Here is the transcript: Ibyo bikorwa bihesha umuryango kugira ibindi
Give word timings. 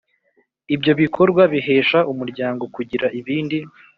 Ibyo 0.75 0.91
bikorwa 1.01 1.41
bihesha 1.53 1.99
umuryango 2.11 2.63
kugira 2.75 3.05
ibindi 3.19 3.57